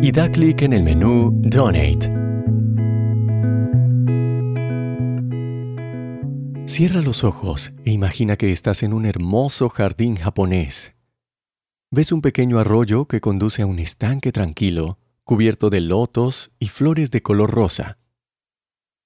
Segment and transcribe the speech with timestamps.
[0.00, 2.10] y da clic en el menú Donate.
[6.66, 10.94] Cierra los ojos e imagina que estás en un hermoso jardín japonés.
[11.90, 17.10] Ves un pequeño arroyo que conduce a un estanque tranquilo, cubierto de lotos y flores
[17.10, 17.98] de color rosa.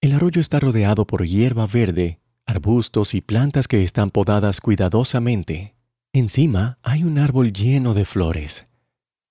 [0.01, 5.74] El arroyo está rodeado por hierba verde, arbustos y plantas que están podadas cuidadosamente.
[6.12, 8.67] Encima hay un árbol lleno de flores.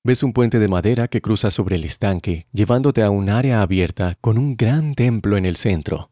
[0.07, 4.17] Ves un puente de madera que cruza sobre el estanque, llevándote a un área abierta
[4.21, 6.11] con un gran templo en el centro.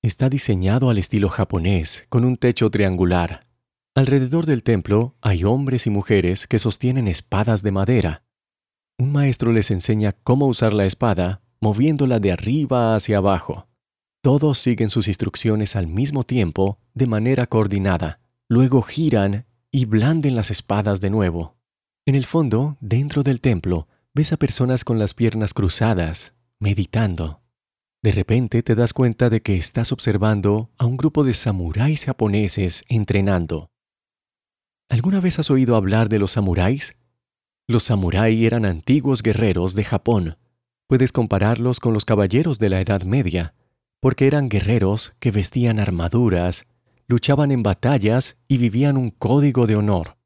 [0.00, 3.42] Está diseñado al estilo japonés, con un techo triangular.
[3.94, 8.24] Alrededor del templo hay hombres y mujeres que sostienen espadas de madera.
[8.98, 13.68] Un maestro les enseña cómo usar la espada, moviéndola de arriba hacia abajo.
[14.22, 18.20] Todos siguen sus instrucciones al mismo tiempo, de manera coordinada.
[18.48, 21.57] Luego giran y blanden las espadas de nuevo.
[22.08, 27.42] En el fondo, dentro del templo, ves a personas con las piernas cruzadas, meditando.
[28.02, 32.82] De repente te das cuenta de que estás observando a un grupo de samuráis japoneses
[32.88, 33.70] entrenando.
[34.88, 36.96] ¿Alguna vez has oído hablar de los samuráis?
[37.66, 40.38] Los samuráis eran antiguos guerreros de Japón.
[40.86, 43.52] Puedes compararlos con los caballeros de la Edad Media,
[44.00, 46.64] porque eran guerreros que vestían armaduras,
[47.06, 50.17] luchaban en batallas y vivían un código de honor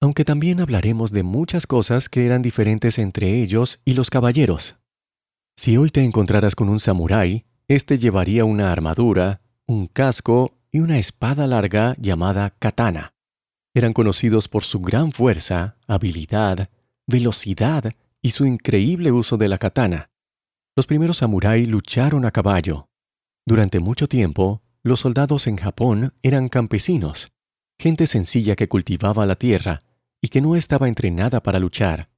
[0.00, 4.76] aunque también hablaremos de muchas cosas que eran diferentes entre ellos y los caballeros.
[5.56, 10.98] Si hoy te encontraras con un samurái, éste llevaría una armadura, un casco y una
[10.98, 13.12] espada larga llamada katana.
[13.74, 16.70] Eran conocidos por su gran fuerza, habilidad,
[17.06, 17.84] velocidad
[18.22, 20.10] y su increíble uso de la katana.
[20.74, 22.88] Los primeros samuráis lucharon a caballo.
[23.46, 27.32] Durante mucho tiempo, los soldados en Japón eran campesinos,
[27.78, 29.82] gente sencilla que cultivaba la tierra
[30.22, 32.10] y que no estaba entrenada para luchar.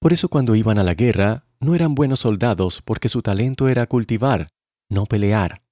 [0.00, 3.86] Por eso cuando iban a la guerra, no eran buenos soldados porque su talento era
[3.86, 4.48] cultivar,
[4.88, 5.62] no pelear.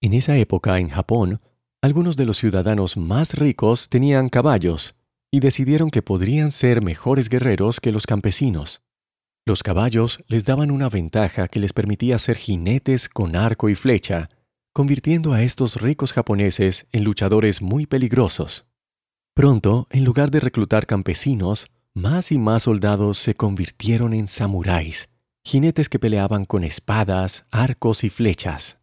[0.00, 1.40] En esa época, en Japón,
[1.82, 4.94] algunos de los ciudadanos más ricos tenían caballos
[5.30, 8.80] y decidieron que podrían ser mejores guerreros que los campesinos.
[9.44, 14.28] Los caballos les daban una ventaja que les permitía ser jinetes con arco y flecha,
[14.72, 18.67] convirtiendo a estos ricos japoneses en luchadores muy peligrosos.
[19.38, 25.10] Pronto, en lugar de reclutar campesinos, más y más soldados se convirtieron en samuráis,
[25.44, 28.78] jinetes que peleaban con espadas, arcos y flechas.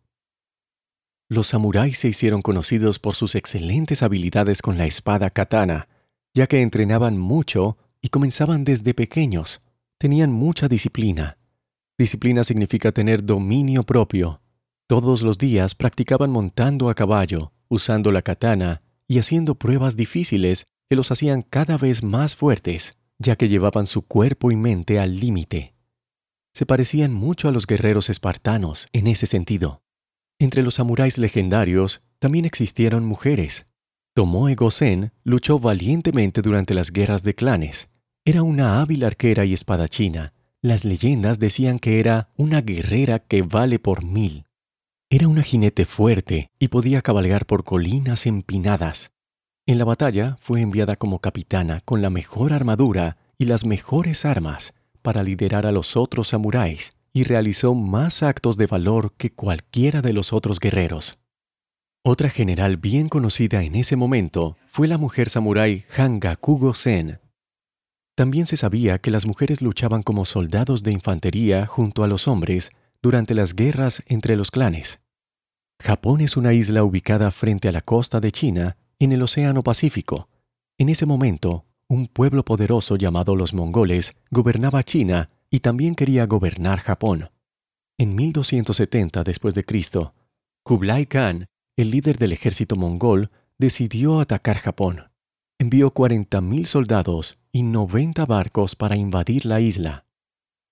[1.27, 5.89] Los samuráis se hicieron conocidos por sus excelentes habilidades con la espada katana,
[6.33, 9.61] ya que entrenaban mucho y comenzaban desde pequeños.
[9.97, 11.38] Tenían mucha disciplina.
[11.97, 14.39] Disciplina significa tener dominio propio.
[14.88, 20.95] Todos los días practicaban montando a caballo, usando la katana y haciendo pruebas difíciles que
[20.95, 25.75] los hacían cada vez más fuertes, ya que llevaban su cuerpo y mente al límite.
[26.53, 29.81] Se parecían mucho a los guerreros espartanos en ese sentido.
[30.39, 33.65] Entre los samuráis legendarios también existieron mujeres.
[34.13, 37.89] Tomoe Gosen luchó valientemente durante las guerras de clanes.
[38.23, 40.33] Era una hábil arquera y espadachina.
[40.61, 44.45] Las leyendas decían que era una guerrera que vale por mil.
[45.15, 49.11] Era una jinete fuerte y podía cabalgar por colinas empinadas.
[49.65, 54.73] En la batalla fue enviada como capitana con la mejor armadura y las mejores armas
[55.01, 60.11] para liderar a los otros samuráis y realizó más actos de valor que cualquiera de
[60.11, 61.17] los otros guerreros.
[62.03, 67.21] Otra general bien conocida en ese momento fue la mujer samurái Hangakugo Sen.
[68.15, 72.71] También se sabía que las mujeres luchaban como soldados de infantería junto a los hombres
[73.01, 75.00] durante las guerras entre los clanes.
[75.80, 80.30] Japón es una isla ubicada frente a la costa de China, en el Océano Pacífico.
[80.77, 86.80] En ese momento, un pueblo poderoso llamado los mongoles gobernaba China y también quería gobernar
[86.80, 87.30] Japón.
[87.98, 90.13] En 1270 después de Cristo,
[90.63, 91.48] Kublai Khan,
[91.78, 95.12] el líder del ejército mongol, decidió atacar Japón.
[95.60, 100.05] Envió 40.000 soldados y 90 barcos para invadir la isla.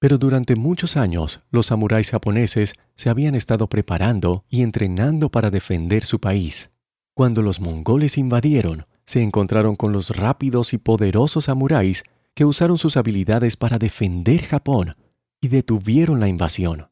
[0.04, 6.04] Pero durante muchos años los samuráis japoneses se habían estado preparando y entrenando para defender
[6.04, 6.72] su país.
[7.14, 12.04] Cuando los mongoles invadieron, se encontraron con los rápidos y poderosos samuráis
[12.36, 14.98] que usaron sus habilidades para defender Japón
[15.40, 16.90] y detuvieron la invasión.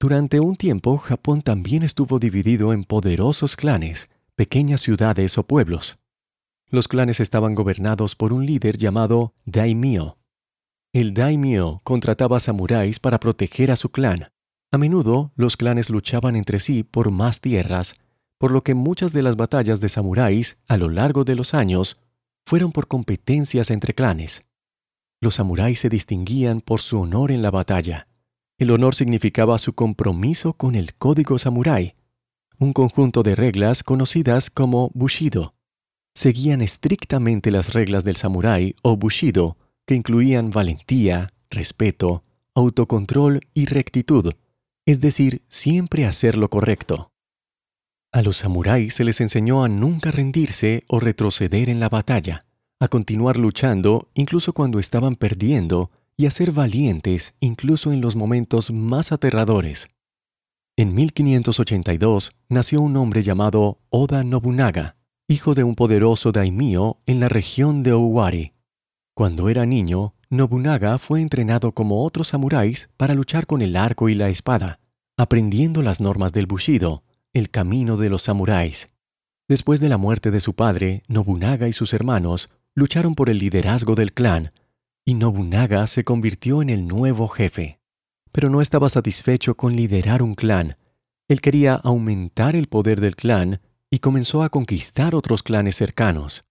[0.00, 5.98] Durante un tiempo, Japón también estuvo dividido en poderosos clanes, pequeñas ciudades o pueblos.
[6.70, 10.16] Los clanes estaban gobernados por un líder llamado daimyo.
[10.94, 14.28] El daimyo contrataba samuráis para proteger a su clan.
[14.70, 17.96] A menudo, los clanes luchaban entre sí por más tierras,
[18.38, 21.96] por lo que muchas de las batallas de samuráis a lo largo de los años
[22.46, 24.46] fueron por competencias entre clanes.
[25.20, 28.06] Los samuráis se distinguían por su honor en la batalla.
[28.56, 31.96] El honor significaba su compromiso con el código samurái,
[32.60, 35.56] un conjunto de reglas conocidas como bushido.
[36.14, 44.32] Seguían estrictamente las reglas del samurái o bushido, que incluían valentía, respeto, autocontrol y rectitud,
[44.86, 47.10] es decir, siempre hacer lo correcto.
[48.12, 52.46] A los samuráis se les enseñó a nunca rendirse o retroceder en la batalla,
[52.80, 58.70] a continuar luchando incluso cuando estaban perdiendo y a ser valientes incluso en los momentos
[58.70, 59.88] más aterradores.
[60.76, 64.96] En 1582 nació un hombre llamado Oda Nobunaga,
[65.28, 68.53] hijo de un poderoso daimyo en la región de Owari.
[69.14, 74.14] Cuando era niño, Nobunaga fue entrenado como otros samuráis para luchar con el arco y
[74.14, 74.80] la espada,
[75.16, 78.90] aprendiendo las normas del bushido, el camino de los samuráis.
[79.46, 83.94] Después de la muerte de su padre, Nobunaga y sus hermanos lucharon por el liderazgo
[83.94, 84.50] del clan,
[85.04, 87.78] y Nobunaga se convirtió en el nuevo jefe.
[88.32, 90.76] Pero no estaba satisfecho con liderar un clan.
[91.28, 93.60] Él quería aumentar el poder del clan
[93.90, 96.44] y comenzó a conquistar otros clanes cercanos.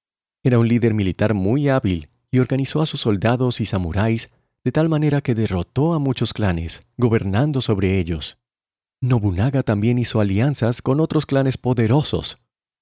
[0.44, 4.32] Era un líder militar muy hábil y organizó a sus soldados y samuráis
[4.64, 8.40] de tal manera que derrotó a muchos clanes, gobernando sobre ellos.
[9.02, 12.40] Nobunaga también hizo alianzas con otros clanes poderosos.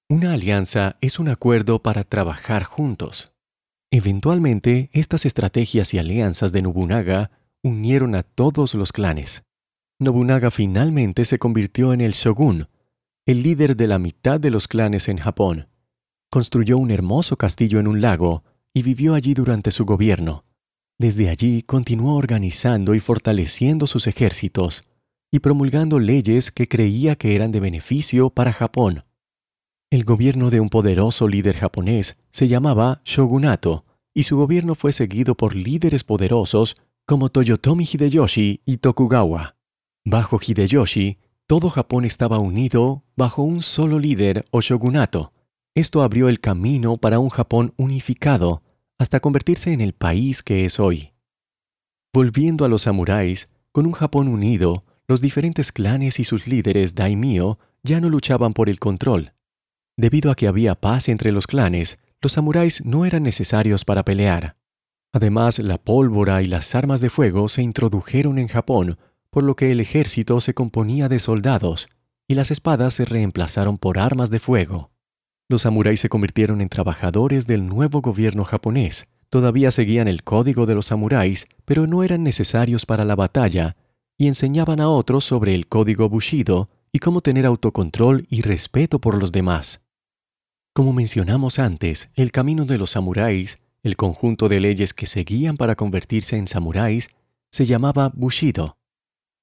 [0.08, 3.32] Una alianza es un acuerdo para trabajar juntos.
[3.90, 7.30] Eventualmente, estas estrategias y alianzas de Nobunaga
[7.62, 9.42] unieron a todos los clanes.
[9.98, 12.68] Nobunaga finalmente se convirtió en el shogun,
[13.26, 15.68] el líder de la mitad de los clanes en Japón.
[16.30, 18.44] Construyó un hermoso castillo en un lago
[18.74, 20.44] y vivió allí durante su gobierno.
[20.98, 24.84] Desde allí continuó organizando y fortaleciendo sus ejércitos,
[25.30, 29.04] y promulgando leyes que creía que eran de beneficio para Japón.
[29.90, 33.84] El gobierno de un poderoso líder japonés se llamaba shogunato,
[34.14, 36.76] y su gobierno fue seguido por líderes poderosos
[37.06, 39.56] como Toyotomi Hideyoshi y Tokugawa.
[40.04, 45.32] Bajo Hideyoshi, todo Japón estaba unido bajo un solo líder o shogunato.
[45.74, 48.62] Esto abrió el camino para un Japón unificado
[48.98, 51.12] hasta convertirse en el país que es hoy.
[52.12, 57.58] Volviendo a los samuráis, con un Japón unido, los diferentes clanes y sus líderes daimyo
[57.82, 59.32] ya no luchaban por el control.
[59.96, 64.56] Debido a que había paz entre los clanes, los samuráis no eran necesarios para pelear.
[65.14, 68.98] Además, la pólvora y las armas de fuego se introdujeron en Japón,
[69.30, 71.88] por lo que el ejército se componía de soldados,
[72.28, 74.91] y las espadas se reemplazaron por armas de fuego.
[75.52, 79.06] Los samuráis se convirtieron en trabajadores del nuevo gobierno japonés.
[79.28, 83.76] Todavía seguían el código de los samuráis, pero no eran necesarios para la batalla
[84.16, 89.20] y enseñaban a otros sobre el código Bushido y cómo tener autocontrol y respeto por
[89.20, 89.82] los demás.
[90.72, 95.76] Como mencionamos antes, el camino de los samuráis, el conjunto de leyes que seguían para
[95.76, 97.10] convertirse en samuráis,
[97.50, 98.78] se llamaba Bushido.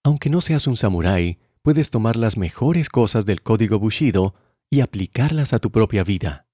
[0.03, 4.33] Aunque no seas un samurái, puedes tomar las mejores cosas del código Bushido
[4.69, 6.47] y aplicarlas a tu propia vida.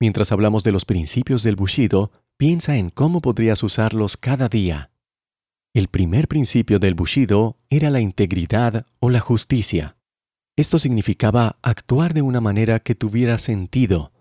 [0.00, 4.90] Mientras hablamos de los principios del Bushido, piensa en cómo podrías usarlos cada día.
[5.74, 9.96] El primer principio del Bushido era la integridad o la justicia.
[10.56, 14.12] Esto significaba actuar de una manera que tuviera sentido,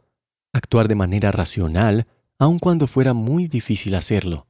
[0.53, 2.07] actuar de manera racional,
[2.39, 4.47] aun cuando fuera muy difícil hacerlo.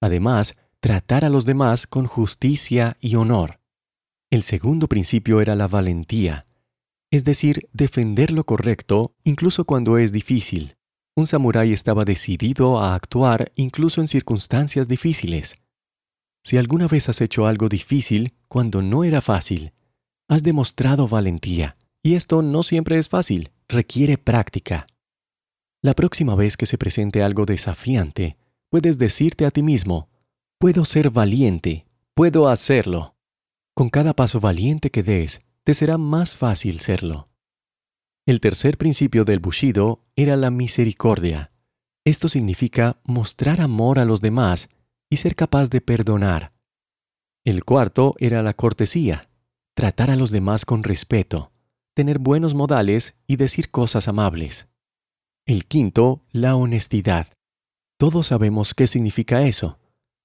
[0.00, 3.58] Además, tratar a los demás con justicia y honor.
[4.30, 6.46] El segundo principio era la valentía,
[7.14, 10.74] es decir, defender lo correcto incluso cuando es difícil.
[11.14, 15.54] Un samurái estaba decidido a actuar incluso en circunstancias difíciles.
[16.42, 19.72] Si alguna vez has hecho algo difícil cuando no era fácil,
[20.26, 24.88] has demostrado valentía, y esto no siempre es fácil, requiere práctica.
[25.82, 28.36] La próxima vez que se presente algo desafiante,
[28.70, 30.08] puedes decirte a ti mismo,
[30.58, 33.14] puedo ser valiente, puedo hacerlo.
[33.72, 37.30] Con cada paso valiente que des, te será más fácil serlo.
[38.26, 41.52] El tercer principio del Bushido era la misericordia.
[42.04, 44.68] Esto significa mostrar amor a los demás
[45.10, 46.52] y ser capaz de perdonar.
[47.44, 49.28] El cuarto era la cortesía,
[49.74, 51.52] tratar a los demás con respeto,
[51.94, 54.68] tener buenos modales y decir cosas amables.
[55.46, 57.28] El quinto, la honestidad.
[57.98, 59.78] Todos sabemos qué significa eso,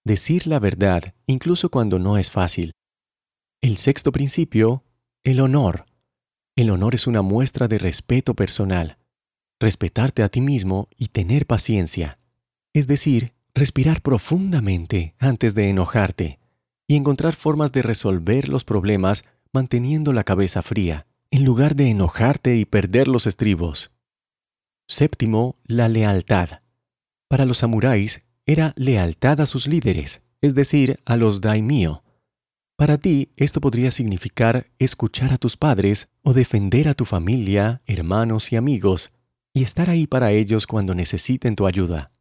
[0.06, 2.72] decir la verdad incluso cuando no es fácil.
[3.62, 4.84] El sexto principio,
[5.24, 5.86] el honor.
[6.56, 8.98] El honor es una muestra de respeto personal.
[9.60, 12.20] Respetarte a ti mismo y tener paciencia.
[12.74, 16.40] Es decir, respirar profundamente antes de enojarte
[16.88, 22.56] y encontrar formas de resolver los problemas manteniendo la cabeza fría, en lugar de enojarte
[22.56, 23.92] y perder los estribos.
[24.88, 26.62] Séptimo, la lealtad.
[27.28, 32.02] Para los samuráis era lealtad a sus líderes, es decir, a los daimyo.
[32.80, 38.54] Para ti, esto podría significar escuchar a tus padres o defender a tu familia, hermanos
[38.54, 39.12] y amigos,
[39.54, 42.14] y estar ahí para ellos cuando necesiten tu ayuda.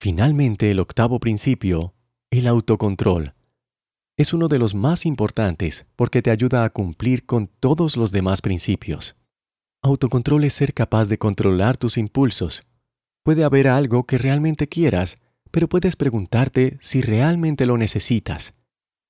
[0.00, 1.94] Finalmente, el octavo principio,
[2.32, 3.34] el autocontrol.
[4.16, 8.42] Es uno de los más importantes porque te ayuda a cumplir con todos los demás
[8.42, 9.14] principios.
[9.82, 12.64] Autocontrol es ser capaz de controlar tus impulsos.
[13.22, 15.18] Puede haber algo que realmente quieras,
[15.52, 18.54] pero puedes preguntarte si realmente lo necesitas.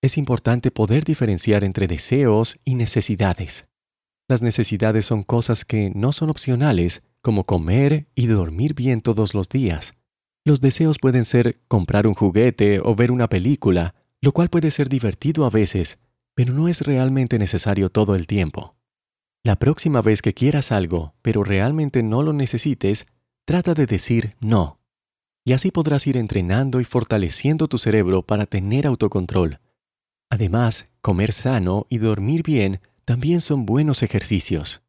[0.02, 3.66] Es importante poder diferenciar entre deseos y necesidades.
[4.28, 9.50] Las necesidades son cosas que no son opcionales, como comer y dormir bien todos los
[9.50, 9.92] días.
[10.42, 14.88] Los deseos pueden ser comprar un juguete o ver una película, lo cual puede ser
[14.88, 15.98] divertido a veces,
[16.34, 18.76] pero no es realmente necesario todo el tiempo.
[19.44, 23.06] La próxima vez que quieras algo, pero realmente no lo necesites,
[23.44, 24.80] trata de decir no.
[25.44, 29.60] Y así podrás ir entrenando y fortaleciendo tu cerebro para tener autocontrol.
[30.30, 34.82] Además, comer sano y dormir bien también son buenos ejercicios.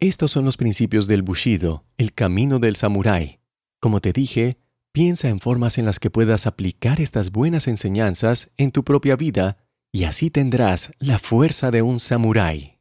[0.00, 3.38] Estos son los principios del Bushido, el camino del samurái.
[3.80, 4.58] Como te dije,
[4.92, 9.58] piensa en formas en las que puedas aplicar estas buenas enseñanzas en tu propia vida
[9.92, 12.79] y así tendrás la fuerza de un samurái.